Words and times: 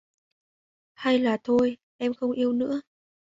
Hay 0.95 1.19
là 1.19 1.37
thôi 1.43 1.77
Em 1.97 2.13
không 2.13 2.31
yêu 2.31 2.53
nữa 2.53 2.81